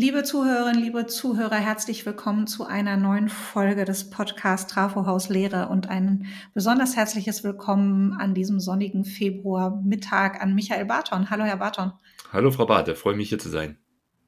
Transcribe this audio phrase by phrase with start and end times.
[0.00, 5.70] Liebe Zuhörerinnen, liebe Zuhörer, herzlich willkommen zu einer neuen Folge des Podcasts Trafo Haus Lehre
[5.70, 11.30] und ein besonders herzliches Willkommen an diesem sonnigen Februarmittag an Michael Barton.
[11.30, 11.94] Hallo, Herr Barton.
[12.32, 13.76] Hallo, Frau Barte, freue mich hier zu sein.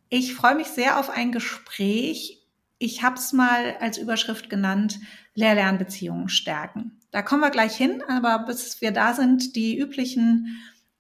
[0.08, 2.44] Ich freue mich sehr auf ein Gespräch.
[2.80, 4.98] Ich habe es mal als Überschrift genannt,
[5.36, 6.98] Lehr-Lernbeziehungen stärken.
[7.12, 10.48] Da kommen wir gleich hin, aber bis wir da sind, die üblichen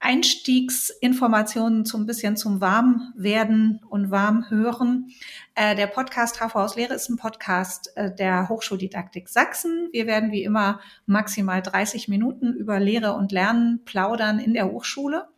[0.00, 5.10] Einstiegsinformationen zum bisschen zum Warmwerden und Warmhören.
[5.54, 9.90] Äh, der Podcast HV aus Lehre ist ein Podcast äh, der Hochschuldidaktik Sachsen.
[9.92, 15.28] Wir werden wie immer maximal 30 Minuten über Lehre und Lernen plaudern in der Hochschule.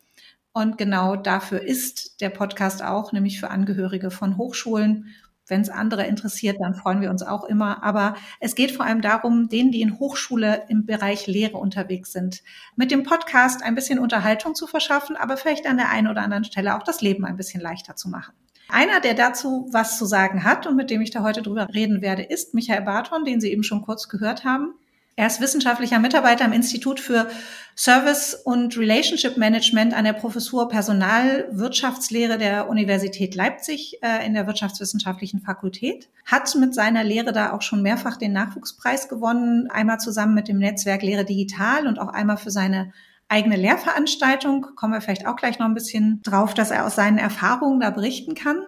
[0.52, 5.08] Und genau dafür ist der Podcast auch, nämlich für Angehörige von Hochschulen
[5.46, 7.82] wenn es andere interessiert, dann freuen wir uns auch immer.
[7.82, 12.42] Aber es geht vor allem darum, denen, die in Hochschule im Bereich Lehre unterwegs sind,
[12.76, 16.44] mit dem Podcast ein bisschen Unterhaltung zu verschaffen, aber vielleicht an der einen oder anderen
[16.44, 18.34] Stelle auch das Leben ein bisschen leichter zu machen.
[18.68, 22.00] Einer, der dazu was zu sagen hat und mit dem ich da heute drüber reden
[22.00, 24.74] werde, ist Michael Barton, den Sie eben schon kurz gehört haben.
[25.14, 27.28] Er ist wissenschaftlicher Mitarbeiter am Institut für
[27.76, 35.40] Service und Relationship Management an der Professur Personalwirtschaftslehre der Universität Leipzig äh, in der Wirtschaftswissenschaftlichen
[35.40, 40.48] Fakultät, hat mit seiner Lehre da auch schon mehrfach den Nachwuchspreis gewonnen, einmal zusammen mit
[40.48, 42.92] dem Netzwerk Lehre Digital und auch einmal für seine
[43.28, 44.66] eigene Lehrveranstaltung.
[44.76, 47.90] Kommen wir vielleicht auch gleich noch ein bisschen drauf, dass er aus seinen Erfahrungen da
[47.90, 48.64] berichten kann.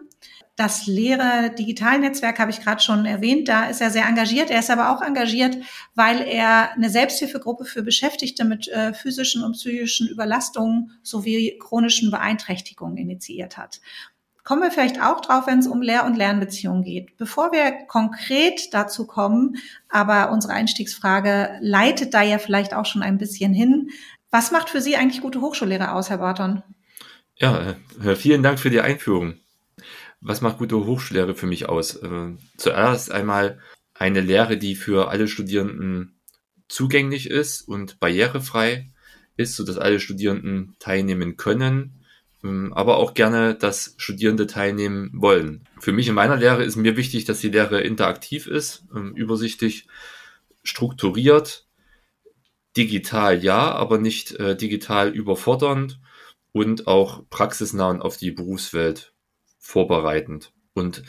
[0.57, 3.49] Das Lehre Digitalnetzwerk habe ich gerade schon erwähnt.
[3.49, 4.51] Da ist er sehr engagiert.
[4.51, 5.57] Er ist aber auch engagiert,
[5.97, 12.97] weil er eine Selbsthilfegruppe für Beschäftigte mit äh, physischen und psychischen Überlastungen sowie chronischen Beeinträchtigungen
[12.97, 13.81] initiiert hat.
[14.45, 17.17] Kommen wir vielleicht auch drauf, wenn es um Lehr- und Lernbeziehungen geht.
[17.17, 19.57] Bevor wir konkret dazu kommen,
[19.89, 23.89] aber unsere Einstiegsfrage leitet da ja vielleicht auch schon ein bisschen hin.
[24.31, 26.63] Was macht für Sie eigentlich gute Hochschullehre aus, Herr Barton?
[27.37, 27.75] Ja,
[28.15, 29.41] vielen Dank für die Einführung
[30.25, 31.97] was macht gute Hochschullehre für mich aus?
[31.97, 33.61] Äh, zuerst einmal
[33.93, 36.19] eine Lehre, die für alle Studierenden
[36.69, 38.91] zugänglich ist und barrierefrei
[39.37, 42.05] ist, so dass alle Studierenden teilnehmen können,
[42.43, 45.69] ähm, aber auch gerne, dass Studierende teilnehmen wollen.
[45.79, 49.87] Für mich in meiner Lehre ist mir wichtig, dass die Lehre interaktiv ist, ähm, übersichtlich,
[50.63, 51.69] strukturiert,
[52.77, 56.01] digital ja, aber nicht äh, digital überfordernd
[56.53, 59.14] und auch praxisnah und auf die Berufswelt
[59.65, 60.53] vorbereitend.
[60.75, 61.03] Und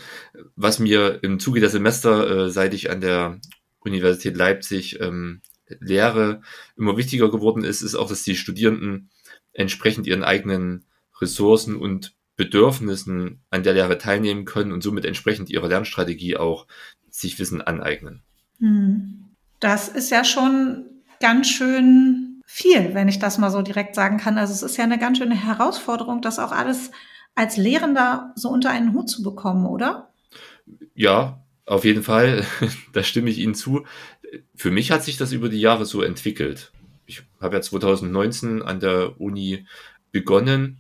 [0.56, 3.40] was mir im Zuge der Semester, äh, seit ich an der
[3.80, 6.42] Universität Leipzig ähm, lehre,
[6.78, 9.10] immer wichtiger geworden ist, ist auch, dass die Studierenden
[9.54, 10.86] entsprechend ihren eigenen
[11.20, 16.68] Ressourcen und Bedürfnissen an der Lehre teilnehmen können und somit entsprechend ihrer Lernstrategie auch
[17.10, 18.24] sich Wissen aneignen.
[18.60, 19.26] Hm.
[19.60, 20.86] Das ist ja schon
[21.20, 24.38] ganz schön viel, wenn ich das mal so direkt sagen kann.
[24.38, 26.92] Also es ist ja eine ganz schöne Herausforderung, das auch alles
[27.36, 30.10] als Lehrender so unter einen Hut zu bekommen, oder?
[30.96, 32.46] Ja, auf jeden Fall.
[32.94, 33.86] da stimme ich Ihnen zu.
[34.56, 36.72] Für mich hat sich das über die Jahre so entwickelt.
[37.06, 39.68] Ich habe ja 2019 an der Uni
[40.12, 40.80] begonnen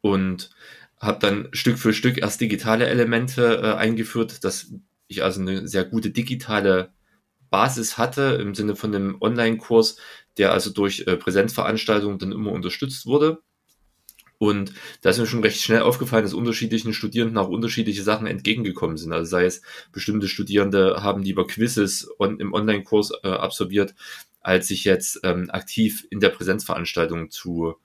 [0.00, 0.50] und
[0.98, 4.72] habe dann Stück für Stück erst digitale Elemente äh, eingeführt, dass
[5.08, 6.90] ich also eine sehr gute digitale
[7.50, 9.98] Basis hatte im Sinne von einem Online-Kurs,
[10.38, 13.42] der also durch äh, Präsenzveranstaltungen dann immer unterstützt wurde.
[14.38, 18.96] Und da ist mir schon recht schnell aufgefallen, dass unterschiedlichen Studierenden auch unterschiedliche Sachen entgegengekommen
[18.96, 19.12] sind.
[19.12, 23.94] Also sei es bestimmte Studierende haben lieber Quizzes on, im Online-Kurs äh, absolviert,
[24.40, 27.76] als sich jetzt ähm, aktiv in der Präsenzveranstaltung zu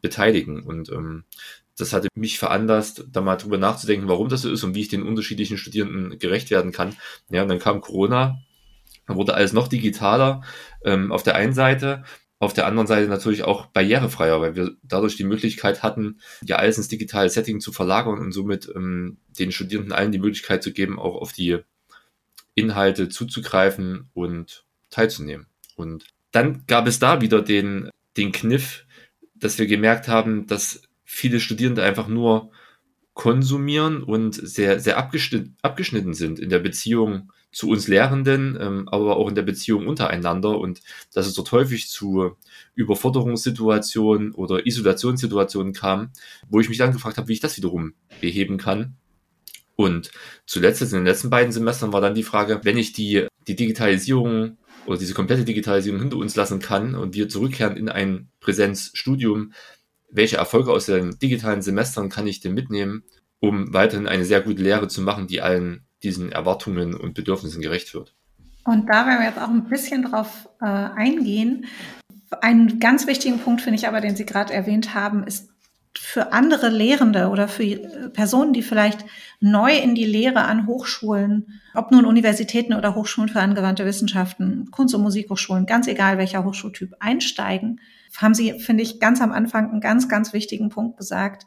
[0.00, 0.62] beteiligen.
[0.62, 1.24] Und ähm,
[1.76, 4.88] das hatte mich veranlasst, da mal drüber nachzudenken, warum das so ist und wie ich
[4.88, 6.96] den unterschiedlichen Studierenden gerecht werden kann.
[7.30, 8.42] Ja, und dann kam Corona,
[9.06, 10.42] da wurde alles noch digitaler
[10.84, 12.04] ähm, auf der einen Seite
[12.40, 16.78] auf der anderen Seite natürlich auch barrierefreier, weil wir dadurch die Möglichkeit hatten, ja alles
[16.78, 20.98] ins digitale Setting zu verlagern und somit ähm, den Studierenden allen die Möglichkeit zu geben,
[20.98, 21.58] auch auf die
[22.54, 25.46] Inhalte zuzugreifen und teilzunehmen.
[25.76, 28.86] Und dann gab es da wieder den, den Kniff,
[29.34, 32.52] dass wir gemerkt haben, dass viele Studierende einfach nur
[33.20, 39.18] konsumieren und sehr, sehr abgeschnitten, abgeschnitten sind in der Beziehung zu uns Lehrenden, ähm, aber
[39.18, 40.80] auch in der Beziehung untereinander und
[41.12, 42.34] dass es dort häufig zu
[42.76, 46.12] Überforderungssituationen oder Isolationssituationen kam,
[46.48, 48.94] wo ich mich dann gefragt habe, wie ich das wiederum beheben kann.
[49.76, 50.12] Und
[50.46, 54.56] zuletzt, in den letzten beiden Semestern, war dann die Frage, wenn ich die, die Digitalisierung
[54.86, 59.52] oder diese komplette Digitalisierung hinter uns lassen kann und wir zurückkehren in ein Präsenzstudium,
[60.10, 63.04] welche Erfolge aus den digitalen Semestern kann ich denn mitnehmen,
[63.40, 67.94] um weiterhin eine sehr gute Lehre zu machen, die allen diesen Erwartungen und Bedürfnissen gerecht
[67.94, 68.14] wird.
[68.64, 71.66] Und da werden wir jetzt auch ein bisschen drauf äh, eingehen.
[72.40, 75.50] Einen ganz wichtigen Punkt finde ich aber, den Sie gerade erwähnt haben, ist
[75.98, 79.04] für andere Lehrende oder für Personen, die vielleicht
[79.40, 84.94] neu in die Lehre an Hochschulen, ob nun Universitäten oder Hochschulen für angewandte Wissenschaften, Kunst-
[84.94, 87.80] und Musikhochschulen, ganz egal welcher Hochschultyp einsteigen,
[88.16, 91.46] haben Sie, finde ich, ganz am Anfang einen ganz, ganz wichtigen Punkt gesagt.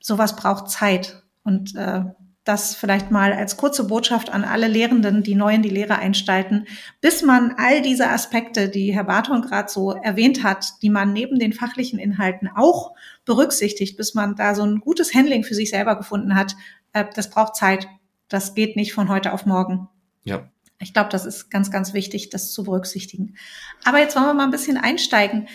[0.00, 1.22] Sowas braucht Zeit.
[1.42, 2.04] Und äh,
[2.44, 6.66] das vielleicht mal als kurze Botschaft an alle Lehrenden, die neu in die Lehre einsteigen,
[7.00, 11.38] bis man all diese Aspekte, die Herr Barton gerade so erwähnt hat, die man neben
[11.38, 12.94] den fachlichen Inhalten auch
[13.24, 16.56] berücksichtigt, bis man da so ein gutes Handling für sich selber gefunden hat,
[16.92, 17.88] äh, das braucht Zeit.
[18.28, 19.88] Das geht nicht von heute auf morgen.
[20.22, 20.48] Ja.
[20.78, 23.36] Ich glaube, das ist ganz, ganz wichtig, das zu berücksichtigen.
[23.84, 25.46] Aber jetzt wollen wir mal ein bisschen einsteigen.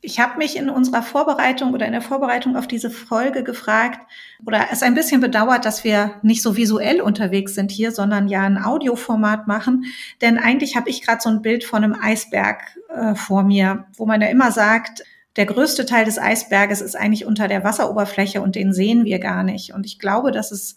[0.00, 4.00] Ich habe mich in unserer Vorbereitung oder in der Vorbereitung auf diese Folge gefragt
[4.46, 8.42] oder es ein bisschen bedauert, dass wir nicht so visuell unterwegs sind hier, sondern ja
[8.42, 9.86] ein Audioformat machen.
[10.20, 14.06] Denn eigentlich habe ich gerade so ein Bild von einem Eisberg äh, vor mir, wo
[14.06, 15.02] man ja immer sagt,
[15.38, 19.44] der größte Teil des Eisberges ist eigentlich unter der Wasseroberfläche und den sehen wir gar
[19.44, 19.72] nicht.
[19.72, 20.76] Und ich glaube, dass es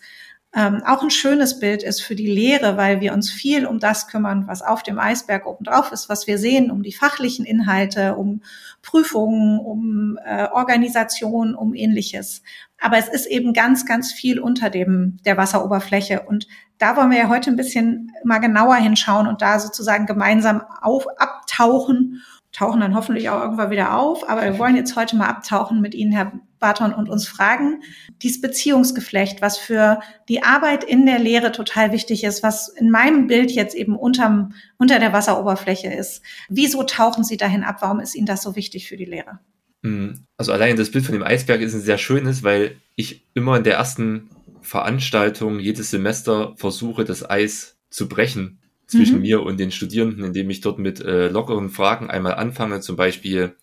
[0.54, 4.08] ähm, auch ein schönes Bild ist für die Lehre, weil wir uns viel um das
[4.08, 8.16] kümmern, was auf dem Eisberg oben drauf ist, was wir sehen, um die fachlichen Inhalte,
[8.16, 8.42] um
[8.82, 12.44] Prüfungen, um äh, Organisation, um ähnliches.
[12.82, 16.48] Aber es ist eben ganz, ganz viel unter dem der Wasseroberfläche und
[16.80, 21.06] da wollen wir ja heute ein bisschen mal genauer hinschauen und da sozusagen gemeinsam auf,
[21.18, 24.30] abtauchen tauchen dann hoffentlich auch irgendwann wieder auf.
[24.30, 27.84] Aber wir wollen jetzt heute mal abtauchen mit Ihnen, Herr Barton, und uns fragen,
[28.22, 30.00] dieses Beziehungsgeflecht, was für
[30.30, 34.54] die Arbeit in der Lehre total wichtig ist, was in meinem Bild jetzt eben unterm,
[34.78, 36.22] unter der Wasseroberfläche ist.
[36.48, 37.78] Wieso tauchen Sie dahin ab?
[37.82, 39.40] Warum ist Ihnen das so wichtig für die Lehre?
[39.84, 43.58] Hm, also allein das Bild von dem Eisberg ist ein sehr schönes, weil ich immer
[43.58, 44.30] in der ersten
[44.62, 49.22] Veranstaltung jedes Semester versuche, das Eis zu brechen zwischen mhm.
[49.22, 53.56] mir und den Studierenden, indem ich dort mit äh, lockeren Fragen einmal anfange, zum Beispiel,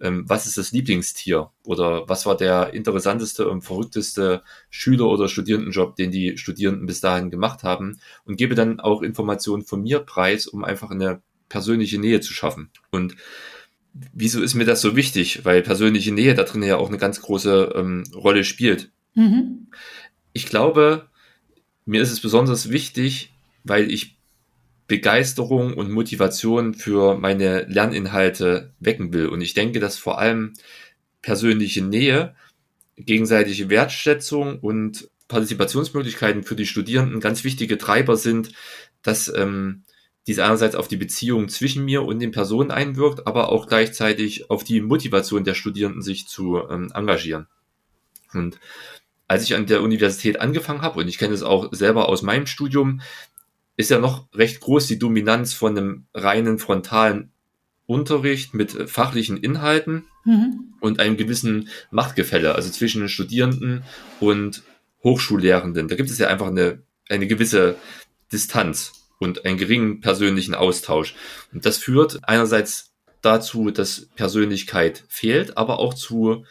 [0.00, 5.96] ähm, was ist das Lieblingstier oder was war der interessanteste und verrückteste Schüler- oder Studierendenjob,
[5.96, 10.46] den die Studierenden bis dahin gemacht haben und gebe dann auch Informationen von mir preis,
[10.46, 12.70] um einfach eine persönliche Nähe zu schaffen.
[12.90, 13.16] Und
[13.92, 15.44] wieso ist mir das so wichtig?
[15.44, 18.90] Weil persönliche Nähe da drin ja auch eine ganz große ähm, Rolle spielt.
[19.14, 19.66] Mhm.
[20.32, 21.08] Ich glaube,
[21.84, 23.32] mir ist es besonders wichtig,
[23.64, 24.16] weil ich
[24.90, 29.28] Begeisterung und Motivation für meine Lerninhalte wecken will.
[29.28, 30.54] Und ich denke, dass vor allem
[31.22, 32.34] persönliche Nähe,
[32.96, 38.50] gegenseitige Wertschätzung und Partizipationsmöglichkeiten für die Studierenden ganz wichtige Treiber sind,
[39.02, 39.84] dass ähm,
[40.26, 44.64] dies einerseits auf die Beziehung zwischen mir und den Personen einwirkt, aber auch gleichzeitig auf
[44.64, 47.46] die Motivation der Studierenden, sich zu ähm, engagieren.
[48.34, 48.58] Und
[49.28, 52.46] als ich an der Universität angefangen habe, und ich kenne es auch selber aus meinem
[52.46, 53.00] Studium,
[53.80, 57.32] ist ja noch recht groß die Dominanz von einem reinen frontalen
[57.86, 60.74] Unterricht mit äh, fachlichen Inhalten mhm.
[60.80, 63.82] und einem gewissen Machtgefälle, also zwischen den Studierenden
[64.20, 64.62] und
[65.02, 65.88] Hochschullehrenden.
[65.88, 67.76] Da gibt es ja einfach eine, eine gewisse
[68.32, 71.14] Distanz und einen geringen persönlichen Austausch.
[71.52, 72.92] Und das führt einerseits
[73.22, 76.44] dazu, dass Persönlichkeit fehlt, aber auch zu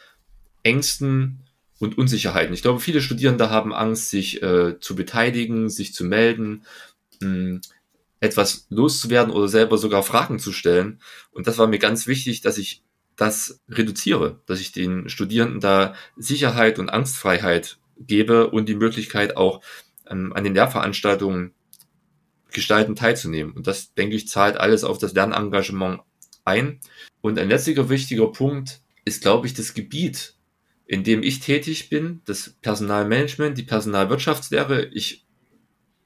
[0.64, 1.40] Ängsten
[1.80, 2.54] und Unsicherheiten.
[2.54, 6.64] Ich glaube, viele Studierende haben Angst, sich äh, zu beteiligen, sich zu melden
[7.22, 7.62] mh,
[8.20, 11.02] etwas loszuwerden oder selber sogar Fragen zu stellen.
[11.32, 12.84] Und das war mir ganz wichtig, dass ich
[13.16, 19.62] das reduziere, dass ich den Studierenden da Sicherheit und Angstfreiheit gebe und die Möglichkeit auch
[20.08, 21.54] ähm, an den Lehrveranstaltungen
[22.52, 23.54] gestalten teilzunehmen.
[23.54, 26.02] Und das, denke ich, zahlt alles auf das Lernengagement
[26.46, 26.80] ein.
[27.22, 30.36] Und ein letzter wichtiger Punkt ist, glaube ich, das Gebiet,
[30.86, 34.86] in dem ich tätig bin, das Personalmanagement, die Personalwirtschaftslehre.
[34.86, 35.26] Ich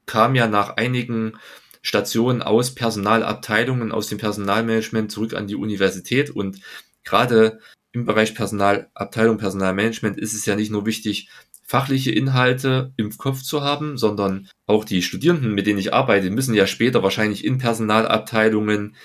[0.06, 1.34] kam ja nach einigen
[1.82, 6.30] Stationen aus Personalabteilungen, aus dem Personalmanagement zurück an die Universität.
[6.30, 6.60] Und
[7.04, 7.60] gerade
[7.92, 11.30] im Bereich Personalabteilung, Personalmanagement ist es ja nicht nur wichtig,
[11.66, 16.54] fachliche Inhalte im Kopf zu haben, sondern auch die Studierenden, mit denen ich arbeite, müssen
[16.54, 18.96] ja später wahrscheinlich in Personalabteilungen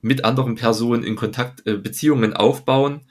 [0.00, 3.02] mit anderen Personen in Kontakt, äh, Beziehungen aufbauen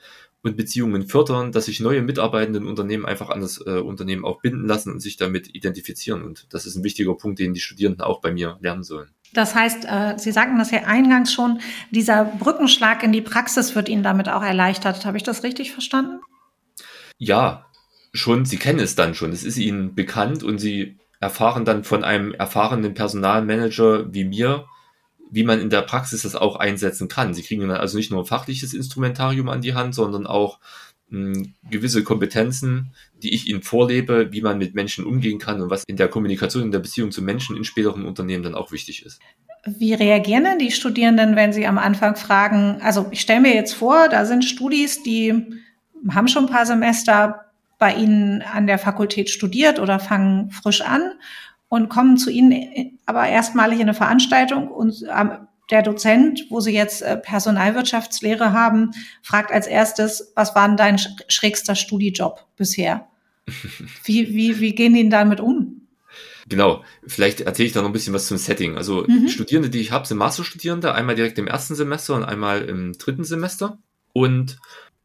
[0.44, 4.68] und Beziehungen fördern, dass sich neue Mitarbeitenden Unternehmen einfach an das äh, Unternehmen auch binden
[4.68, 6.24] lassen und sich damit identifizieren.
[6.24, 9.10] Und das ist ein wichtiger Punkt, den die Studierenden auch bei mir lernen sollen.
[9.34, 11.60] Das heißt, äh, Sie sagten das ja eingangs schon,
[11.92, 15.06] dieser Brückenschlag in die Praxis wird Ihnen damit auch erleichtert.
[15.06, 16.20] Habe ich das richtig verstanden?
[17.18, 17.66] Ja,
[18.14, 18.46] schon.
[18.46, 19.32] Sie kennen es dann schon.
[19.32, 24.66] Es ist Ihnen bekannt und Sie erfahren dann von einem erfahrenen Personalmanager wie mir,
[25.30, 27.34] wie man in der Praxis das auch einsetzen kann.
[27.34, 30.60] Sie kriegen dann also nicht nur ein fachliches Instrumentarium an die Hand, sondern auch
[31.10, 35.84] hm, gewisse Kompetenzen, die ich ihnen vorlebe, wie man mit Menschen umgehen kann und was
[35.88, 39.20] in der Kommunikation, in der Beziehung zu Menschen in späteren Unternehmen dann auch wichtig ist.
[39.66, 43.74] Wie reagieren denn die Studierenden, wenn sie am Anfang fragen, also ich stelle mir jetzt
[43.74, 45.62] vor, da sind Studis, die
[46.10, 47.46] haben schon ein paar Semester
[47.80, 51.14] bei Ihnen an der Fakultät studiert oder fangen frisch an
[51.70, 56.74] und kommen zu Ihnen aber erstmalig in eine Veranstaltung und ähm, der Dozent, wo Sie
[56.74, 60.98] jetzt äh, Personalwirtschaftslehre haben, fragt als erstes, was war denn dein
[61.28, 63.08] schrägster Studijob bisher?
[64.04, 65.88] Wie, wie, wie gehen die damit um?
[66.50, 68.78] Genau, vielleicht erzähle ich da noch ein bisschen was zum Setting.
[68.78, 69.30] Also mhm.
[69.30, 73.24] Studierende, die ich habe, sind Masterstudierende, einmal direkt im ersten Semester und einmal im dritten
[73.24, 73.78] Semester.
[74.12, 74.58] Und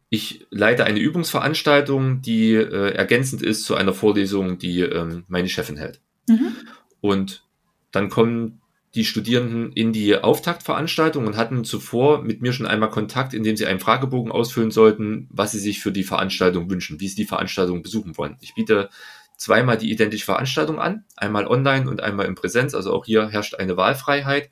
[0.08, 5.76] ich leite eine Übungsveranstaltung, die äh, ergänzend ist zu einer Vorlesung, die ähm, meine Chefin
[5.76, 6.00] hält.
[6.28, 6.54] Mhm.
[7.00, 7.44] Und
[7.90, 8.60] dann kommen
[8.94, 13.66] die Studierenden in die Auftaktveranstaltung und hatten zuvor mit mir schon einmal Kontakt, indem sie
[13.66, 17.82] einen Fragebogen ausfüllen sollten, was sie sich für die Veranstaltung wünschen, wie sie die Veranstaltung
[17.82, 18.36] besuchen wollen.
[18.40, 18.90] Ich biete
[19.38, 22.74] zweimal die identische Veranstaltung an, einmal online und einmal in Präsenz.
[22.74, 24.50] Also auch hier herrscht eine Wahlfreiheit.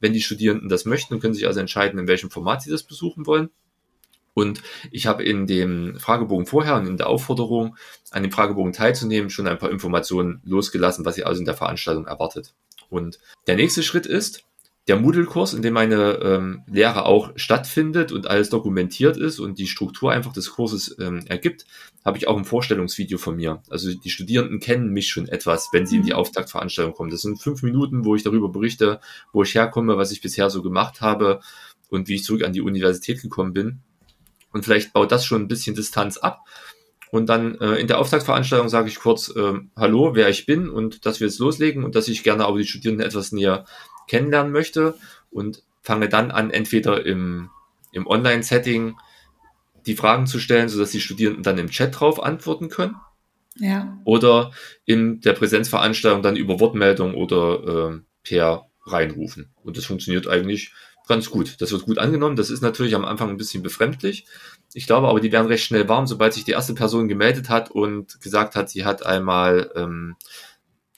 [0.00, 3.26] Wenn die Studierenden das möchten, können sich also entscheiden, in welchem Format sie das besuchen
[3.26, 3.50] wollen.
[4.34, 7.76] Und ich habe in dem Fragebogen vorher und in der Aufforderung,
[8.10, 12.06] an dem Fragebogen teilzunehmen, schon ein paar Informationen losgelassen, was sie also in der Veranstaltung
[12.06, 12.54] erwartet.
[12.88, 14.44] Und der nächste Schritt ist,
[14.88, 19.66] der Moodle-Kurs, in dem meine ähm, Lehre auch stattfindet und alles dokumentiert ist und die
[19.66, 21.66] Struktur einfach des Kurses ähm, ergibt,
[22.06, 23.62] habe ich auch ein Vorstellungsvideo von mir.
[23.68, 26.16] Also die Studierenden kennen mich schon etwas, wenn sie in die mhm.
[26.16, 27.10] Auftaktveranstaltung kommen.
[27.10, 29.00] Das sind fünf Minuten, wo ich darüber berichte,
[29.32, 31.40] wo ich herkomme, was ich bisher so gemacht habe
[31.90, 33.80] und wie ich zurück an die Universität gekommen bin.
[34.52, 36.40] Und vielleicht baut das schon ein bisschen Distanz ab.
[37.10, 41.06] Und dann äh, in der Auftaktveranstaltung sage ich kurz äh, Hallo, wer ich bin und
[41.06, 43.64] dass wir jetzt loslegen und dass ich gerne aber die Studierenden etwas näher
[44.08, 44.94] kennenlernen möchte
[45.30, 47.50] und fange dann an, entweder im,
[47.92, 48.96] im Online-Setting
[49.86, 52.96] die Fragen zu stellen, sodass die Studierenden dann im Chat drauf antworten können.
[53.56, 53.98] Ja.
[54.04, 54.52] Oder
[54.84, 59.50] in der Präsenzveranstaltung dann über Wortmeldung oder äh, per reinrufen.
[59.62, 60.72] Und das funktioniert eigentlich
[61.08, 61.60] ganz gut.
[61.60, 62.36] Das wird gut angenommen.
[62.36, 64.26] Das ist natürlich am Anfang ein bisschen befremdlich.
[64.74, 67.70] Ich glaube aber, die werden recht schnell warm, sobald sich die erste Person gemeldet hat
[67.70, 70.16] und gesagt hat, sie hat einmal ähm,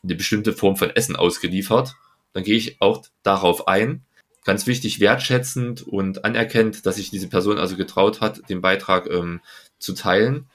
[0.03, 1.95] eine bestimmte Form von Essen ausgeliefert
[2.33, 4.05] dann gehe ich auch darauf ein.
[4.45, 9.41] Ganz wichtig, wertschätzend und anerkennt, dass sich diese Person also getraut hat, den Beitrag ähm,
[9.79, 10.49] zu teilen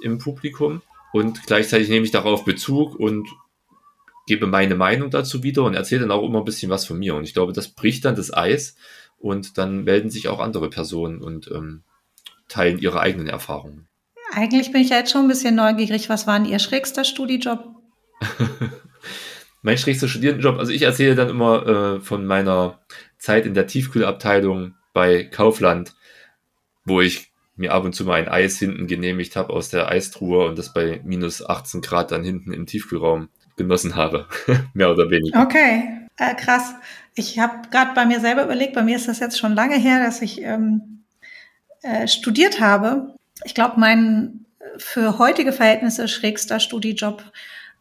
[0.00, 0.82] im Publikum.
[1.12, 3.28] Und gleichzeitig nehme ich darauf Bezug und
[4.26, 7.16] gebe meine Meinung dazu wieder und erzähle dann auch immer ein bisschen was von mir.
[7.16, 8.76] Und ich glaube, das bricht dann das Eis
[9.22, 11.84] und dann melden sich auch andere Personen und ähm,
[12.48, 13.88] teilen ihre eigenen Erfahrungen.
[14.32, 16.08] Eigentlich bin ich ja jetzt schon ein bisschen neugierig.
[16.08, 17.64] Was war denn Ihr schrägster Studijob?
[19.62, 22.80] mein schrägster Studierendenjob, also ich erzähle dann immer äh, von meiner
[23.18, 25.94] Zeit in der Tiefkühlabteilung bei Kaufland,
[26.84, 30.46] wo ich mir ab und zu mal ein Eis hinten genehmigt habe aus der Eistruhe
[30.46, 34.26] und das bei minus 18 Grad dann hinten im Tiefkühlraum genossen habe.
[34.74, 35.42] Mehr oder weniger.
[35.42, 35.84] Okay,
[36.16, 36.74] äh, krass.
[37.14, 40.02] Ich habe gerade bei mir selber überlegt, bei mir ist das jetzt schon lange her,
[40.02, 41.04] dass ich ähm,
[41.82, 43.16] äh, studiert habe.
[43.44, 44.46] Ich glaube, mein
[44.78, 47.24] für heutige Verhältnisse schrägster Studijob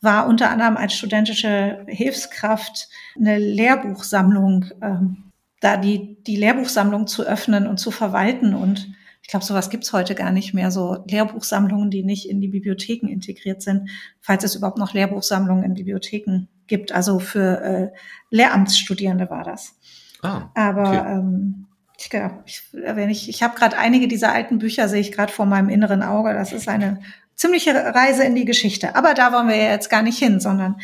[0.01, 7.67] war unter anderem als studentische Hilfskraft eine Lehrbuchsammlung, ähm, da die, die Lehrbuchsammlung zu öffnen
[7.67, 8.55] und zu verwalten.
[8.55, 12.47] Und ich glaube, sowas gibt's heute gar nicht mehr, so Lehrbuchsammlungen, die nicht in die
[12.47, 16.91] Bibliotheken integriert sind, falls es überhaupt noch Lehrbuchsammlungen in Bibliotheken gibt.
[16.91, 17.97] Also für äh,
[18.31, 19.75] Lehramtsstudierende war das.
[20.23, 21.11] Ah, Aber okay.
[21.17, 22.09] ähm, ich,
[22.45, 25.69] ich, wenn ich, ich habe gerade einige dieser alten Bücher, sehe ich gerade vor meinem
[25.69, 26.33] inneren Auge.
[26.33, 27.01] Das ist eine
[27.35, 28.95] ziemliche Reise in die Geschichte.
[28.95, 30.77] Aber da wollen wir jetzt gar nicht hin, sondern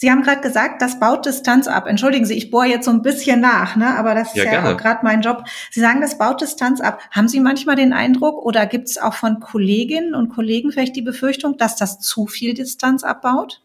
[0.00, 1.88] Sie haben gerade gesagt, das baut Distanz ab.
[1.88, 3.98] Entschuldigen Sie, ich bohre jetzt so ein bisschen nach, ne?
[3.98, 5.42] aber das ist ja, ja gerade mein Job.
[5.72, 7.00] Sie sagen, das baut Distanz ab.
[7.10, 11.02] Haben Sie manchmal den Eindruck oder gibt es auch von Kolleginnen und Kollegen vielleicht die
[11.02, 13.62] Befürchtung, dass das zu viel Distanz abbaut?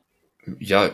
[0.58, 0.90] Ja,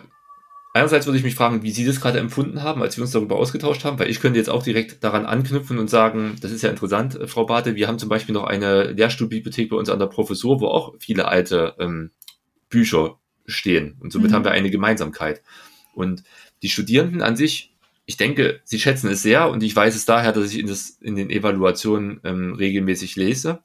[0.71, 3.37] Einerseits würde ich mich fragen, wie Sie das gerade empfunden haben, als wir uns darüber
[3.37, 6.69] ausgetauscht haben, weil ich könnte jetzt auch direkt daran anknüpfen und sagen, das ist ja
[6.69, 10.05] interessant, äh, Frau Bate, wir haben zum Beispiel noch eine Lehrstuhlbibliothek bei uns an der
[10.05, 12.11] Professur, wo auch viele alte ähm,
[12.69, 14.35] Bücher stehen und somit mhm.
[14.35, 15.41] haben wir eine Gemeinsamkeit.
[15.95, 16.23] Und
[16.61, 17.73] die Studierenden an sich,
[18.05, 20.91] ich denke, sie schätzen es sehr und ich weiß es daher, dass ich in, das,
[21.01, 23.59] in den Evaluationen ähm, regelmäßig lese.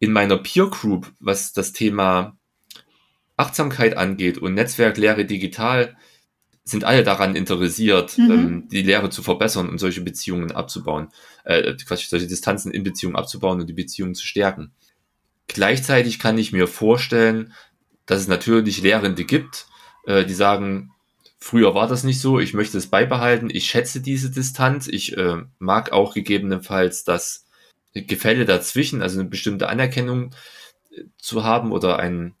[0.00, 2.36] In meiner Peer Group, was das Thema
[3.40, 5.96] Achtsamkeit angeht und Netzwerklehre digital,
[6.64, 8.30] sind alle daran interessiert, mhm.
[8.30, 11.08] ähm, die Lehre zu verbessern und solche Beziehungen abzubauen,
[11.44, 14.72] äh, Quatsch, solche Distanzen in Beziehungen abzubauen und die Beziehungen zu stärken.
[15.48, 17.52] Gleichzeitig kann ich mir vorstellen,
[18.06, 19.66] dass es natürlich Lehrende gibt,
[20.06, 20.92] äh, die sagen,
[21.38, 25.38] früher war das nicht so, ich möchte es beibehalten, ich schätze diese Distanz, ich äh,
[25.58, 27.46] mag auch gegebenenfalls das
[27.94, 30.34] Gefälle dazwischen, also eine bestimmte Anerkennung
[30.92, 32.34] äh, zu haben oder ein,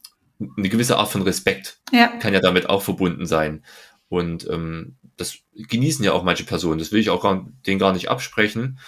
[0.56, 2.08] eine gewisse Art von Respekt ja.
[2.18, 3.64] kann ja damit auch verbunden sein.
[4.08, 6.78] Und ähm, das genießen ja auch manche Personen.
[6.78, 8.78] Das will ich auch gar, denen gar nicht absprechen.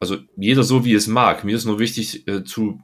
[0.00, 1.44] Also jeder so, wie es mag.
[1.44, 2.80] Mir ist nur wichtig, äh, zu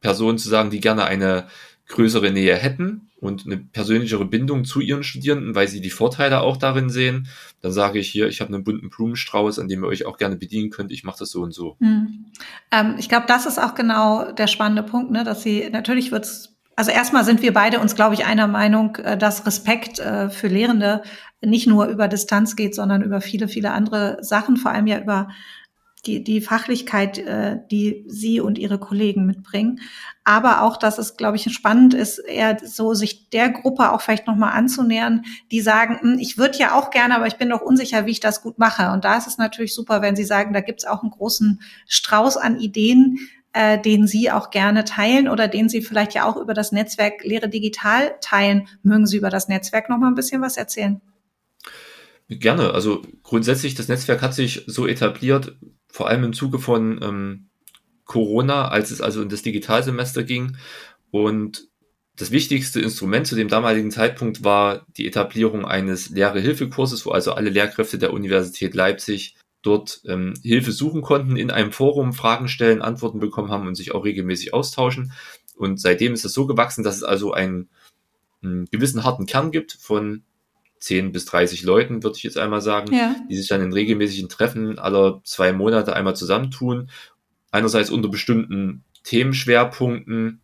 [0.00, 1.48] Personen zu sagen, die gerne eine
[1.88, 6.56] größere Nähe hätten und eine persönlichere Bindung zu ihren Studierenden, weil sie die Vorteile auch
[6.56, 7.28] darin sehen,
[7.60, 10.36] dann sage ich hier, ich habe einen bunten Blumenstrauß, an dem ihr euch auch gerne
[10.36, 10.92] bedienen könnt.
[10.92, 11.76] Ich mache das so und so.
[11.80, 12.26] Hm.
[12.70, 15.24] Ähm, ich glaube, das ist auch genau der spannende Punkt, ne?
[15.24, 19.18] dass sie natürlich wird's also erstmal sind wir beide uns, glaube ich, einer Meinung, äh,
[19.18, 21.02] dass Respekt äh, für Lehrende
[21.40, 25.26] nicht nur über Distanz geht, sondern über viele, viele andere Sachen, vor allem ja über
[26.06, 29.80] die, die Fachlichkeit, äh, die Sie und Ihre Kollegen mitbringen.
[30.22, 34.28] Aber auch, dass es, glaube ich, spannend ist, eher so sich der Gruppe auch vielleicht
[34.28, 38.06] nochmal anzunähern, die sagen, hm, ich würde ja auch gerne, aber ich bin doch unsicher,
[38.06, 38.92] wie ich das gut mache.
[38.92, 41.60] Und da ist es natürlich super, wenn Sie sagen, da gibt es auch einen großen
[41.88, 43.18] Strauß an Ideen,
[43.58, 47.24] äh, den Sie auch gerne teilen oder den Sie vielleicht ja auch über das Netzwerk
[47.24, 48.68] Lehre Digital teilen.
[48.84, 51.00] Mögen Sie über das Netzwerk nochmal ein bisschen was erzählen?
[52.28, 52.72] Gerne.
[52.72, 55.56] Also grundsätzlich, das Netzwerk hat sich so etabliert,
[55.88, 57.48] vor allem im Zuge von ähm,
[58.04, 60.56] Corona, als es also in das Digitalsemester ging.
[61.10, 61.66] Und
[62.14, 67.50] das wichtigste Instrument zu dem damaligen Zeitpunkt war die Etablierung eines Lehrehilfekurses, wo also alle
[67.50, 73.20] Lehrkräfte der Universität Leipzig dort ähm, Hilfe suchen konnten, in einem Forum Fragen stellen, Antworten
[73.20, 75.12] bekommen haben und sich auch regelmäßig austauschen.
[75.56, 77.68] Und seitdem ist es so gewachsen, dass es also einen,
[78.42, 80.22] einen gewissen harten Kern gibt von
[80.80, 83.16] 10 bis 30 Leuten, würde ich jetzt einmal sagen, ja.
[83.28, 86.90] die sich dann in regelmäßigen Treffen aller zwei Monate einmal zusammentun.
[87.50, 90.40] Einerseits unter bestimmten Themenschwerpunkten.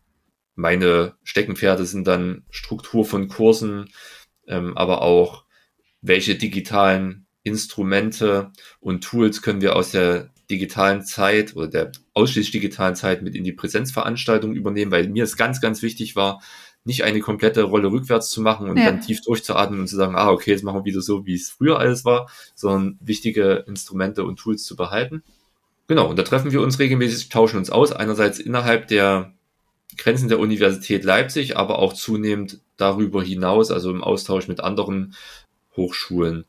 [0.55, 3.89] Meine Steckenpferde sind dann Struktur von Kursen,
[4.47, 5.45] ähm, aber auch
[6.01, 12.95] welche digitalen Instrumente und Tools können wir aus der digitalen Zeit oder der ausschließlich digitalen
[12.95, 16.41] Zeit mit in die Präsenzveranstaltung übernehmen, weil mir es ganz, ganz wichtig war,
[16.83, 18.85] nicht eine komplette Rolle rückwärts zu machen und ja.
[18.85, 21.49] dann tief durchzuatmen und zu sagen, ah, okay, jetzt machen wir wieder so, wie es
[21.49, 25.23] früher alles war, sondern wichtige Instrumente und Tools zu behalten.
[25.87, 29.33] Genau, und da treffen wir uns regelmäßig, tauschen uns aus, einerseits innerhalb der
[29.97, 35.15] Grenzen der Universität Leipzig, aber auch zunehmend darüber hinaus, also im Austausch mit anderen
[35.75, 36.45] Hochschulen,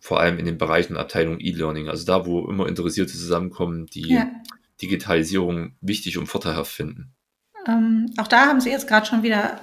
[0.00, 4.30] vor allem in den Bereichen Abteilung E-Learning, also da, wo immer Interessierte zusammenkommen, die ja.
[4.80, 7.12] Digitalisierung wichtig und vorteilhaft finden.
[7.66, 9.60] Ähm, auch da haben Sie jetzt gerade schon wieder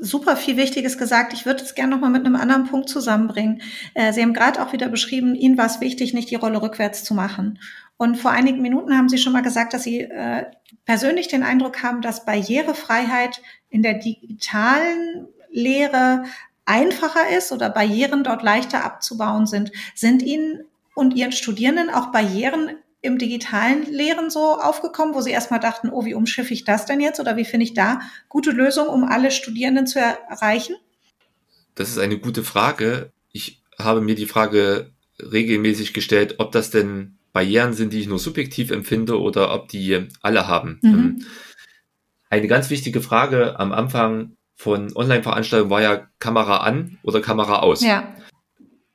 [0.00, 1.32] super viel Wichtiges gesagt.
[1.34, 3.62] Ich würde es gerne noch mal mit einem anderen Punkt zusammenbringen.
[3.94, 7.04] Äh, Sie haben gerade auch wieder beschrieben, Ihnen war es wichtig, nicht die Rolle rückwärts
[7.04, 7.58] zu machen.
[7.96, 10.46] Und vor einigen Minuten haben Sie schon mal gesagt, dass Sie äh,
[10.86, 16.24] persönlich den Eindruck haben, dass Barrierefreiheit in der digitalen Lehre
[16.70, 19.72] einfacher ist oder Barrieren dort leichter abzubauen sind.
[19.94, 25.58] Sind Ihnen und Ihren Studierenden auch Barrieren im digitalen Lehren so aufgekommen, wo Sie erstmal
[25.58, 28.90] dachten, oh, wie umschiffe ich das denn jetzt oder wie finde ich da gute Lösungen,
[28.90, 30.76] um alle Studierenden zu erreichen?
[31.74, 33.10] Das ist eine gute Frage.
[33.32, 38.18] Ich habe mir die Frage regelmäßig gestellt, ob das denn Barrieren sind, die ich nur
[38.18, 40.78] subjektiv empfinde oder ob die alle haben.
[40.82, 40.92] Mhm.
[40.92, 41.26] Ähm,
[42.28, 47.80] eine ganz wichtige Frage am Anfang von Online-Veranstaltungen war ja Kamera an oder Kamera aus.
[47.80, 48.14] Ja.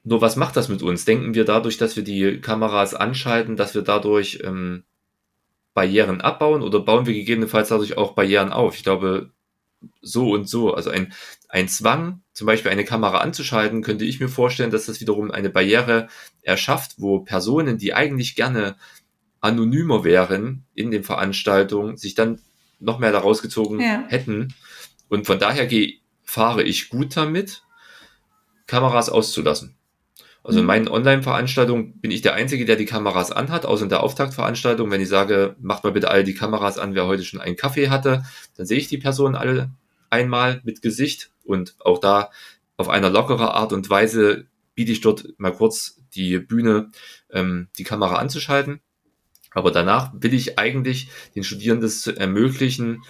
[0.03, 1.05] Nur was macht das mit uns?
[1.05, 4.83] Denken wir dadurch, dass wir die Kameras anschalten, dass wir dadurch ähm,
[5.73, 8.75] Barrieren abbauen oder bauen wir gegebenenfalls dadurch auch Barrieren auf?
[8.75, 9.31] Ich glaube,
[10.03, 10.75] so und so.
[10.75, 11.13] Also ein,
[11.49, 15.49] ein Zwang, zum Beispiel eine Kamera anzuschalten, könnte ich mir vorstellen, dass das wiederum eine
[15.49, 16.09] Barriere
[16.43, 18.75] erschafft, wo Personen, die eigentlich gerne
[19.41, 22.39] anonymer wären in den Veranstaltungen, sich dann
[22.79, 24.03] noch mehr daraus gezogen ja.
[24.09, 24.53] hätten.
[25.09, 27.63] Und von daher gehe, fahre ich gut damit,
[28.67, 29.75] Kameras auszulassen.
[30.43, 30.67] Also in mhm.
[30.67, 34.91] meinen Online-Veranstaltungen bin ich der Einzige, der die Kameras anhat, außer in der Auftaktveranstaltung.
[34.91, 37.89] Wenn ich sage, macht mal bitte alle die Kameras an, wer heute schon einen Kaffee
[37.89, 38.23] hatte,
[38.55, 39.71] dann sehe ich die Personen alle
[40.11, 42.29] einmal mit Gesicht und auch da
[42.77, 46.91] auf einer lockere Art und Weise biete ich dort mal kurz die Bühne,
[47.31, 48.81] ähm, die Kamera anzuschalten.
[49.51, 53.03] Aber danach will ich eigentlich den Studierenden ermöglichen,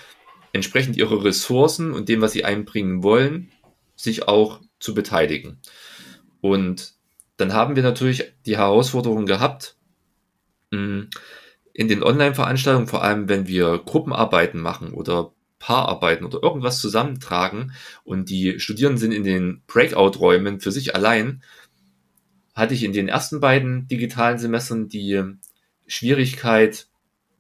[0.56, 3.52] entsprechend ihrer Ressourcen und dem, was sie einbringen wollen,
[3.96, 5.60] sich auch zu beteiligen.
[6.42, 6.94] Und
[7.38, 9.76] dann haben wir natürlich die Herausforderung gehabt,
[10.72, 11.10] in
[11.74, 18.60] den Online-Veranstaltungen, vor allem wenn wir Gruppenarbeiten machen oder Paararbeiten oder irgendwas zusammentragen und die
[18.60, 21.44] Studierenden sind in den Breakout-Räumen für sich allein,
[22.54, 25.22] hatte ich in den ersten beiden digitalen Semestern die
[25.88, 26.88] Schwierigkeit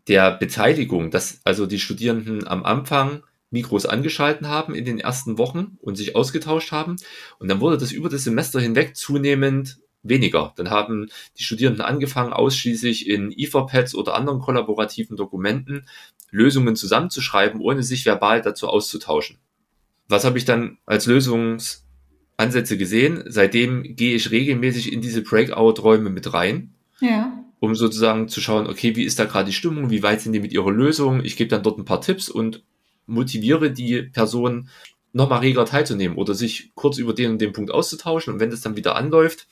[0.07, 5.77] der Beteiligung, dass also die Studierenden am Anfang Mikros angeschalten haben in den ersten Wochen
[5.81, 6.97] und sich ausgetauscht haben.
[7.39, 10.53] Und dann wurde das über das Semester hinweg zunehmend weniger.
[10.57, 15.87] Dann haben die Studierenden angefangen, ausschließlich in Etherpads oder anderen kollaborativen Dokumenten
[16.31, 19.37] Lösungen zusammenzuschreiben, ohne sich verbal dazu auszutauschen.
[20.07, 23.23] Was habe ich dann als Lösungsansätze gesehen?
[23.27, 26.75] Seitdem gehe ich regelmäßig in diese Breakout-Räume mit rein.
[26.99, 27.44] Ja.
[27.59, 30.39] Um sozusagen zu schauen, okay, wie ist da gerade die Stimmung, wie weit sind die
[30.39, 31.23] mit ihrer Lösung?
[31.23, 32.63] Ich gebe dann dort ein paar Tipps und
[33.07, 34.69] motiviere die Person,
[35.15, 38.33] nochmal reger teilzunehmen oder sich kurz über den und den Punkt auszutauschen.
[38.33, 39.47] Und wenn das dann wieder anläuft,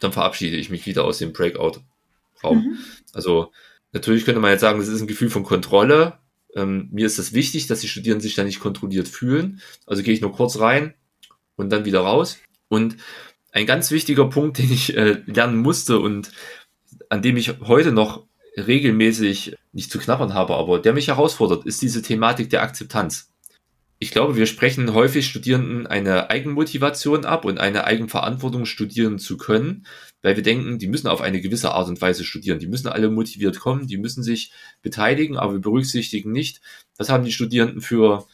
[0.00, 2.58] dann verabschiede ich mich wieder aus dem Breakout-Raum.
[2.58, 2.78] Mhm.
[3.12, 3.52] Also
[3.92, 6.18] natürlich könnte man jetzt sagen, das ist ein Gefühl von Kontrolle.
[6.56, 9.60] Ähm, mir ist es das wichtig, dass die Studierenden sich da nicht kontrolliert fühlen.
[9.86, 10.94] Also gehe ich nur kurz rein
[11.54, 12.38] und dann wieder raus.
[12.68, 12.96] Und
[13.52, 16.32] ein ganz wichtiger Punkt, den ich äh, lernen musste und
[17.10, 21.82] an dem ich heute noch regelmäßig nicht zu knabbern habe, aber der mich herausfordert, ist
[21.82, 23.32] diese Thematik der Akzeptanz.
[23.98, 29.86] Ich glaube, wir sprechen häufig Studierenden eine Eigenmotivation ab und eine Eigenverantwortung studieren zu können,
[30.20, 32.58] weil wir denken, die müssen auf eine gewisse Art und Weise studieren.
[32.58, 36.60] Die müssen alle motiviert kommen, die müssen sich beteiligen, aber wir berücksichtigen nicht,
[36.98, 38.26] was haben die Studierenden für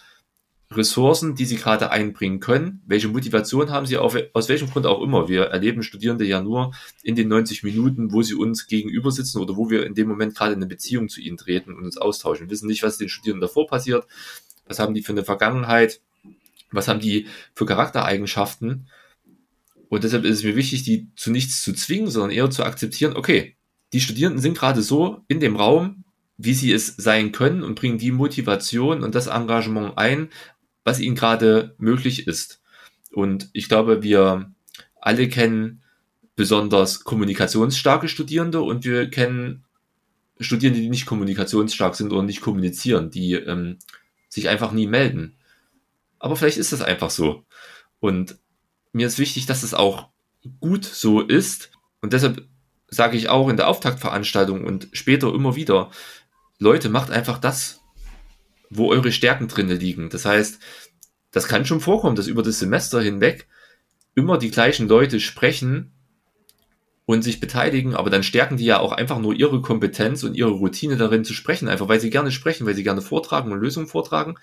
[0.77, 5.03] Ressourcen, die sie gerade einbringen können, welche Motivation haben sie, auf, aus welchem Grund auch
[5.03, 5.29] immer.
[5.29, 9.57] Wir erleben Studierende ja nur in den 90 Minuten, wo sie uns gegenüber sitzen oder
[9.57, 12.47] wo wir in dem Moment gerade in eine Beziehung zu ihnen treten und uns austauschen.
[12.47, 14.07] Wir wissen nicht, was den Studierenden davor passiert,
[14.67, 16.01] was haben die für eine Vergangenheit,
[16.71, 18.89] was haben die für Charaktereigenschaften.
[19.89, 23.17] Und deshalb ist es mir wichtig, die zu nichts zu zwingen, sondern eher zu akzeptieren,
[23.17, 23.57] okay,
[23.93, 26.05] die Studierenden sind gerade so in dem Raum,
[26.39, 30.31] wie sie es sein können und bringen die Motivation und das Engagement ein,
[30.85, 32.61] was ihnen gerade möglich ist.
[33.13, 34.53] Und ich glaube, wir
[35.01, 35.83] alle kennen
[36.37, 39.65] besonders kommunikationsstarke Studierende und wir kennen
[40.41, 43.79] Studierende, die nicht kommunikationsstark sind oder nicht kommunizieren, die ähm,
[44.29, 45.37] sich einfach nie melden.
[46.19, 47.45] Aber vielleicht ist das einfach so.
[48.01, 48.39] Und
[48.93, 50.09] mir ist wichtig, dass es auch
[50.61, 51.71] gut so ist.
[52.01, 52.47] Und deshalb
[52.89, 55.91] sage ich auch in der Auftaktveranstaltung und später immer wieder,
[56.59, 57.82] Leute, macht einfach das,
[58.77, 60.11] wo eure Stärken drinne liegen.
[60.11, 60.61] Das heißt,
[61.31, 63.47] das kann schon vorkommen, dass über das Semester hinweg
[64.15, 65.93] immer die gleichen Leute sprechen
[67.05, 70.51] und sich beteiligen, aber dann stärken die ja auch einfach nur ihre Kompetenz und ihre
[70.51, 73.89] Routine darin zu sprechen, einfach weil sie gerne sprechen, weil sie gerne vortragen und Lösungen
[73.89, 74.37] vortragen.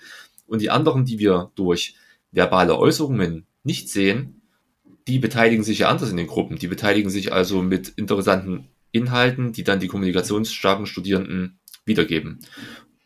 [0.46, 1.94] Und die anderen, die wir durch
[2.32, 4.42] verbale Äußerungen nicht sehen,
[5.06, 6.58] die beteiligen sich ja anders in den Gruppen.
[6.58, 12.40] Die beteiligen sich also mit interessanten Inhalten, die dann die kommunikationsstarken Studierenden wiedergeben.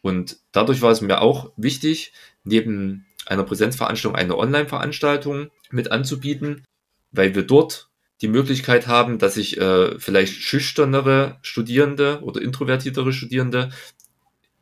[0.04, 2.12] Und dadurch war es mir auch wichtig,
[2.44, 6.62] neben einer Präsenzveranstaltung eine Online-Veranstaltung mit anzubieten,
[7.10, 7.88] weil wir dort
[8.20, 13.70] die Möglichkeit haben, dass sich äh, vielleicht schüchternere Studierende oder introvertiertere Studierende,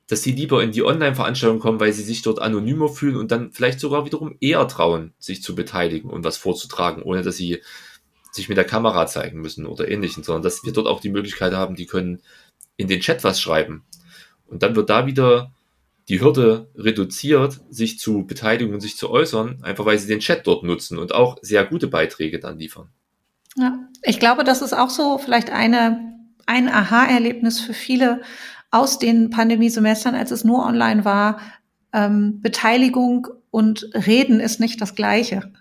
[0.06, 3.50] dass sie lieber in die Online-Veranstaltung kommen, weil sie sich dort anonymer fühlen und dann
[3.50, 7.60] vielleicht sogar wiederum eher trauen, sich zu beteiligen und was vorzutragen, ohne dass sie
[8.30, 11.52] sich mit der Kamera zeigen müssen oder ähnlichen, sondern dass wir dort auch die Möglichkeit
[11.52, 12.22] haben, die können
[12.76, 13.84] in den Chat was schreiben
[14.52, 15.50] und dann wird da wieder
[16.08, 20.46] die Hürde reduziert, sich zu beteiligen und sich zu äußern, einfach weil sie den Chat
[20.46, 22.88] dort nutzen und auch sehr gute Beiträge dann liefern.
[23.56, 28.20] Ja, ich glaube, das ist auch so vielleicht eine, ein Aha-Erlebnis für viele
[28.70, 31.40] aus den Pandemiesemestern, als es nur online war.
[31.92, 35.52] Ähm, Beteiligung und Reden ist nicht das Gleiche.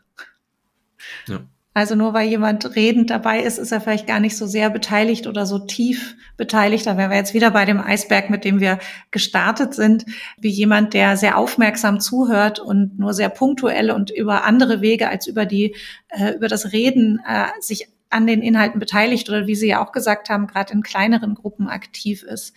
[1.28, 1.42] Ja.
[1.74, 5.26] Also nur weil jemand redend dabei ist, ist er vielleicht gar nicht so sehr beteiligt
[5.26, 6.86] oder so tief beteiligt.
[6.86, 8.80] Da wären wir jetzt wieder bei dem Eisberg, mit dem wir
[9.10, 10.06] gestartet sind,
[10.38, 15.28] wie jemand, der sehr aufmerksam zuhört und nur sehr punktuell und über andere Wege als
[15.28, 15.74] über die,
[16.10, 19.94] äh, über das Reden äh, sich an den Inhalten beteiligt oder wie Sie ja auch
[19.94, 22.54] gesagt haben, gerade in kleineren Gruppen aktiv ist.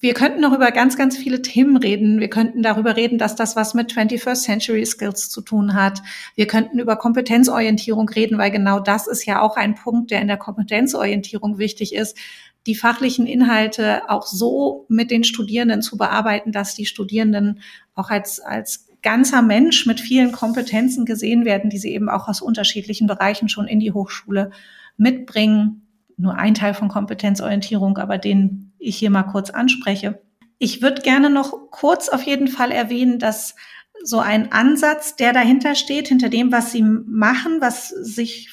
[0.00, 2.20] Wir könnten noch über ganz, ganz viele Themen reden.
[2.20, 6.02] Wir könnten darüber reden, dass das was mit 21st Century Skills zu tun hat.
[6.34, 10.28] Wir könnten über Kompetenzorientierung reden, weil genau das ist ja auch ein Punkt, der in
[10.28, 12.18] der Kompetenzorientierung wichtig ist,
[12.66, 17.60] die fachlichen Inhalte auch so mit den Studierenden zu bearbeiten, dass die Studierenden
[17.94, 22.40] auch als, als ganzer Mensch mit vielen Kompetenzen gesehen werden, die sie eben auch aus
[22.40, 24.50] unterschiedlichen Bereichen schon in die Hochschule
[24.96, 25.82] mitbringen.
[26.16, 30.20] Nur ein Teil von Kompetenzorientierung, aber den ich hier mal kurz anspreche.
[30.58, 33.54] Ich würde gerne noch kurz auf jeden Fall erwähnen, dass
[34.02, 38.50] so ein Ansatz, der dahinter steht, hinter dem, was Sie machen, was sich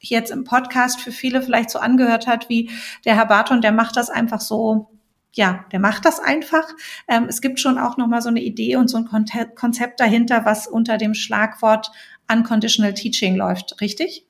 [0.00, 2.70] jetzt im Podcast für viele vielleicht so angehört hat, wie
[3.04, 4.90] der Herr Barton, der macht das einfach so,
[5.32, 6.68] ja, der macht das einfach.
[7.08, 9.08] Ähm, es gibt schon auch nochmal so eine Idee und so ein
[9.54, 11.90] Konzept dahinter, was unter dem Schlagwort
[12.30, 14.26] Unconditional Teaching läuft, richtig?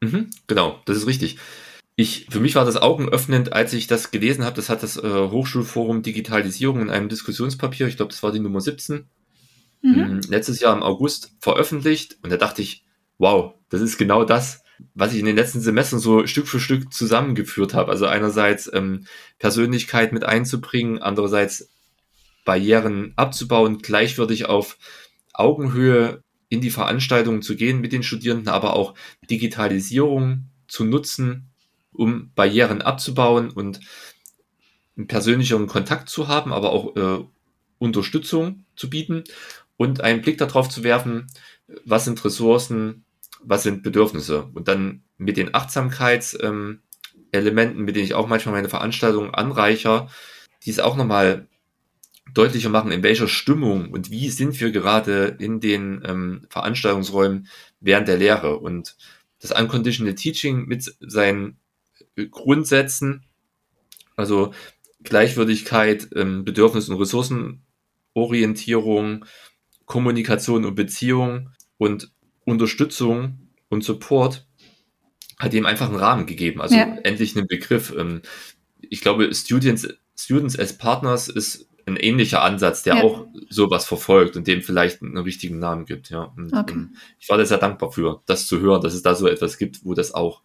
[0.00, 1.38] Mhm, genau, das ist richtig
[1.96, 4.56] ich, für mich war das augenöffnend, als ich das gelesen habe.
[4.56, 8.60] Das hat das äh, Hochschulforum Digitalisierung in einem Diskussionspapier, ich glaube, das war die Nummer
[8.60, 9.06] 17,
[9.80, 9.98] mhm.
[9.98, 12.18] Ähm, letztes Jahr im August veröffentlicht.
[12.22, 12.84] Und da dachte ich,
[13.16, 14.62] wow, das ist genau das,
[14.94, 17.90] was ich in den letzten Semestern so Stück für Stück zusammengeführt habe.
[17.90, 19.06] Also einerseits ähm,
[19.38, 21.70] Persönlichkeit mit einzubringen, andererseits
[22.44, 24.76] Barrieren abzubauen, gleichwürdig auf
[25.32, 28.94] Augenhöhe in die Veranstaltungen zu gehen mit den Studierenden, aber auch
[29.30, 31.50] Digitalisierung zu nutzen,
[31.96, 33.80] um Barrieren abzubauen und
[34.96, 37.24] einen persönlicheren Kontakt zu haben, aber auch äh,
[37.78, 39.24] Unterstützung zu bieten.
[39.78, 41.26] und einen Blick darauf zu werfen,
[41.84, 43.04] was sind Ressourcen,
[43.42, 46.80] was sind Bedürfnisse und dann mit den Achtsamkeitselementen,
[47.32, 50.08] ähm, mit denen ich auch manchmal meine Veranstaltungen anreicher,
[50.64, 51.46] dies auch nochmal
[52.32, 57.48] deutlicher machen, in welcher Stimmung und wie sind wir gerade in den ähm, Veranstaltungsräumen
[57.80, 58.58] während der Lehre.
[58.58, 58.96] Und
[59.40, 61.58] das Unconditional Teaching mit seinen
[62.30, 63.24] Grundsätzen,
[64.16, 64.52] also
[65.02, 69.24] Gleichwürdigkeit, ähm, Bedürfnis- und Ressourcenorientierung,
[69.84, 72.12] Kommunikation und Beziehung und
[72.44, 74.46] Unterstützung und Support
[75.38, 76.96] hat ihm einfach einen Rahmen gegeben, also ja.
[77.04, 77.94] endlich einen Begriff.
[77.96, 78.22] Ähm,
[78.80, 83.02] ich glaube, Students, Students as Partners ist ein ähnlicher Ansatz, der ja.
[83.02, 86.10] auch sowas verfolgt und dem vielleicht einen richtigen Namen gibt.
[86.10, 86.74] Ja, und, okay.
[86.74, 89.58] ähm, ich war da sehr dankbar für, das zu hören, dass es da so etwas
[89.58, 90.42] gibt, wo das auch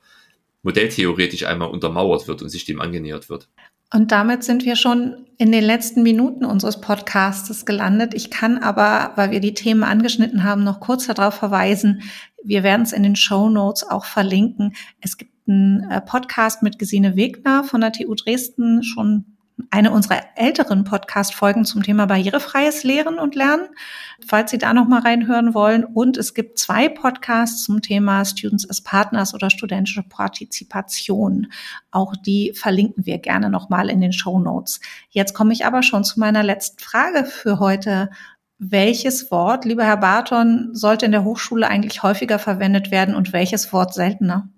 [0.64, 3.50] modelltheoretisch einmal untermauert wird und sich dem angenähert wird.
[3.94, 8.14] Und damit sind wir schon in den letzten Minuten unseres Podcasts gelandet.
[8.14, 12.04] Ich kann aber, weil wir die Themen angeschnitten haben, noch kurz darauf verweisen.
[12.44, 14.76] Wir werden es in den Show Notes auch verlinken.
[15.02, 19.26] Es gibt einen äh, Podcast mit Gesine Wegner von der TU Dresden, schon
[19.70, 23.68] eine unserer älteren Podcast-Folgen zum Thema barrierefreies Lehren und Lernen,
[24.26, 25.84] falls Sie da noch mal reinhören wollen.
[25.84, 31.48] Und es gibt zwei Podcasts zum Thema Students as Partners oder studentische Partizipation.
[31.92, 34.80] Auch die verlinken wir gerne noch mal in den Show Notes.
[35.10, 38.10] Jetzt komme ich aber schon zu meiner letzten Frage für heute.
[38.58, 43.74] Welches Wort, lieber Herr Barton, sollte in der Hochschule eigentlich häufiger verwendet werden und welches
[43.74, 44.50] Wort seltener?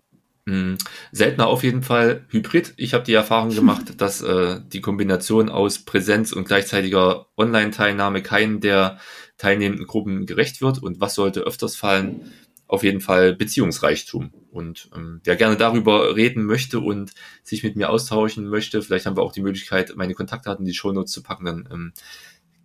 [0.46, 0.78] Hm,
[1.14, 2.74] seltener auf jeden Fall Hybrid.
[2.76, 8.60] Ich habe die Erfahrung gemacht, dass äh, die Kombination aus Präsenz und gleichzeitiger Online-Teilnahme keinen
[8.60, 9.00] der
[9.38, 10.82] teilnehmenden Gruppen gerecht wird.
[10.82, 12.34] Und was sollte öfters fallen?
[12.68, 14.34] Auf jeden Fall Beziehungsreichtum.
[14.52, 17.12] Und ähm, wer gerne darüber reden möchte und
[17.44, 20.78] sich mit mir austauschen möchte, vielleicht haben wir auch die Möglichkeit, meine Kontaktdaten in die
[20.78, 21.94] Shownotes zu packen, dann ähm,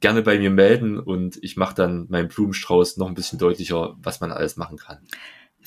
[0.01, 4.21] gerne bei mir melden und ich mache dann meinen Blumenstrauß noch ein bisschen deutlicher, was
[4.21, 4.99] man alles machen kann.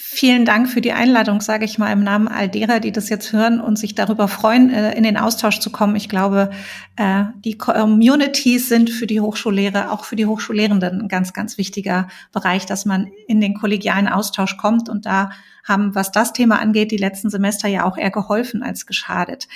[0.04, 3.34] Vielen Dank für die Einladung, sage ich mal im Namen all derer, die das jetzt
[3.34, 5.96] hören und sich darüber freuen, äh, in den Austausch zu kommen.
[5.96, 6.50] Ich glaube,
[6.96, 12.08] äh, die Communities sind für die Hochschullehre, auch für die Hochschullehrenden ein ganz, ganz wichtiger
[12.32, 14.90] Bereich, dass man in den kollegialen Austausch kommt.
[14.90, 15.30] Und da
[15.66, 19.48] haben, was das Thema angeht, die letzten Semester ja auch eher geholfen als geschadet.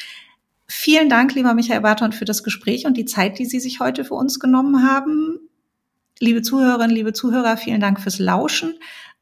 [0.68, 4.06] Vielen Dank, lieber Michael Barton, für das Gespräch und die Zeit, die Sie sich heute
[4.06, 5.40] für uns genommen haben.
[6.20, 8.76] Liebe Zuhörerinnen, liebe Zuhörer, vielen Dank fürs Lauschen.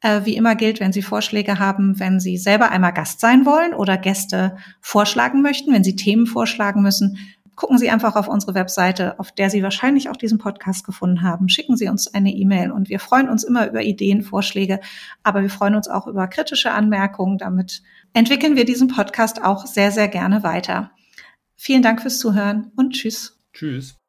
[0.04, 3.74] Äh, wie immer gilt, wenn Sie Vorschläge haben, wenn Sie selber einmal Gast sein wollen
[3.74, 7.18] oder Gäste vorschlagen möchten, wenn Sie Themen vorschlagen müssen,
[7.56, 11.48] gucken Sie einfach auf unsere Webseite, auf der Sie wahrscheinlich auch diesen Podcast gefunden haben.
[11.48, 14.82] Schicken Sie uns eine E-Mail und wir freuen uns immer über Ideen, Vorschläge,
[15.24, 17.38] aber wir freuen uns auch über kritische Anmerkungen.
[17.38, 20.92] Damit entwickeln wir diesen Podcast auch sehr, sehr gerne weiter.
[21.56, 23.39] Vielen Dank fürs Zuhören und tschüss.
[23.54, 24.03] Tschüss.